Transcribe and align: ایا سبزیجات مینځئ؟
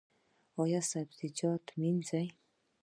ایا 0.61 0.81
سبزیجات 0.91 1.65
مینځئ؟ 1.79 2.27